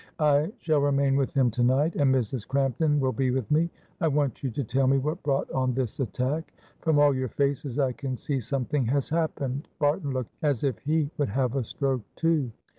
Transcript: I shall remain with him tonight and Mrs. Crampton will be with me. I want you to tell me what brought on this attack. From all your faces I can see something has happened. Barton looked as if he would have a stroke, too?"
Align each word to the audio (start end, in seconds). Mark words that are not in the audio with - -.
I 0.17 0.51
shall 0.57 0.79
remain 0.79 1.15
with 1.15 1.31
him 1.35 1.51
tonight 1.51 1.95
and 1.95 2.11
Mrs. 2.11 2.47
Crampton 2.47 2.99
will 2.99 3.11
be 3.11 3.29
with 3.29 3.51
me. 3.51 3.69
I 3.99 4.07
want 4.07 4.41
you 4.41 4.49
to 4.49 4.63
tell 4.63 4.87
me 4.87 4.97
what 4.97 5.21
brought 5.21 5.47
on 5.51 5.75
this 5.75 5.99
attack. 5.99 6.51
From 6.79 6.97
all 6.97 7.13
your 7.13 7.29
faces 7.29 7.77
I 7.77 7.91
can 7.91 8.17
see 8.17 8.39
something 8.39 8.87
has 8.87 9.09
happened. 9.09 9.67
Barton 9.77 10.09
looked 10.11 10.33
as 10.41 10.63
if 10.63 10.79
he 10.79 11.11
would 11.19 11.29
have 11.29 11.55
a 11.55 11.63
stroke, 11.63 12.01
too?" 12.15 12.49